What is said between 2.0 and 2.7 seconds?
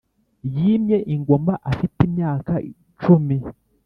imyaka